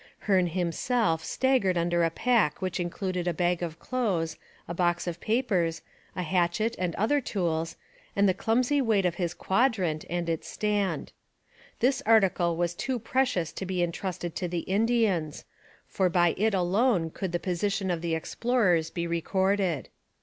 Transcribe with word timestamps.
Hearne 0.21 0.47
himself 0.47 1.23
staggered 1.23 1.77
under 1.77 2.03
a 2.03 2.09
pack 2.09 2.59
which 2.59 2.79
included 2.79 3.27
a 3.27 3.35
bag 3.35 3.61
of 3.61 3.77
clothes, 3.77 4.35
a 4.67 4.73
box 4.73 5.05
of 5.05 5.19
papers, 5.19 5.83
a 6.15 6.23
hatchet 6.23 6.75
and 6.79 6.95
other 6.95 7.21
tools, 7.21 7.75
and 8.15 8.27
the 8.27 8.33
clumsy 8.33 8.81
weight 8.81 9.05
of 9.05 9.13
his 9.21 9.35
quadrant 9.35 10.03
and 10.09 10.27
its 10.27 10.47
stand. 10.47 11.11
This 11.81 12.01
article 12.07 12.57
was 12.57 12.73
too 12.73 12.97
precious 12.97 13.53
to 13.53 13.63
be 13.67 13.83
entrusted 13.83 14.33
to 14.37 14.47
the 14.47 14.61
Indians, 14.61 15.45
for 15.85 16.09
by 16.09 16.33
it 16.35 16.55
alone 16.55 17.11
could 17.11 17.31
the 17.31 17.37
position 17.37 17.91
of 17.91 18.01
the 18.01 18.15
explorers 18.15 18.89
be 18.89 19.05
recorded. 19.05 19.89